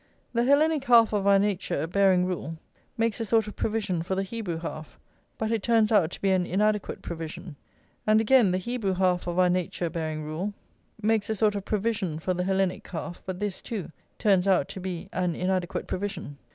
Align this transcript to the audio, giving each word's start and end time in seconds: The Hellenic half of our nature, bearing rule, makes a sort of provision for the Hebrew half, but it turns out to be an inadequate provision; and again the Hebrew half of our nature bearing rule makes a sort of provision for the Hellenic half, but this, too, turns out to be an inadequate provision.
The 0.33 0.43
Hellenic 0.43 0.83
half 0.85 1.13
of 1.13 1.27
our 1.27 1.37
nature, 1.37 1.85
bearing 1.85 2.25
rule, 2.25 2.57
makes 2.97 3.19
a 3.19 3.23
sort 3.25 3.45
of 3.47 3.55
provision 3.55 4.01
for 4.01 4.15
the 4.15 4.23
Hebrew 4.23 4.57
half, 4.57 4.99
but 5.37 5.51
it 5.51 5.61
turns 5.61 5.91
out 5.91 6.09
to 6.09 6.21
be 6.23 6.31
an 6.31 6.43
inadequate 6.43 7.03
provision; 7.03 7.55
and 8.07 8.19
again 8.19 8.49
the 8.49 8.57
Hebrew 8.57 8.95
half 8.95 9.27
of 9.27 9.37
our 9.37 9.47
nature 9.47 9.91
bearing 9.91 10.23
rule 10.23 10.55
makes 10.99 11.29
a 11.29 11.35
sort 11.35 11.53
of 11.53 11.65
provision 11.65 12.17
for 12.17 12.33
the 12.33 12.45
Hellenic 12.45 12.87
half, 12.87 13.21
but 13.27 13.39
this, 13.39 13.61
too, 13.61 13.91
turns 14.17 14.47
out 14.47 14.67
to 14.69 14.79
be 14.79 15.07
an 15.13 15.35
inadequate 15.35 15.85
provision. 15.85 16.39